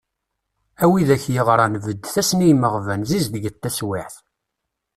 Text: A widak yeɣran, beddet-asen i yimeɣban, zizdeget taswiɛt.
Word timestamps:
A 0.83 0.85
widak 0.91 1.23
yeɣran, 1.35 1.75
beddet-asen 1.85 2.43
i 2.45 2.47
yimeɣban, 2.49 3.07
zizdeget 3.09 3.57
taswiɛt. 3.63 4.15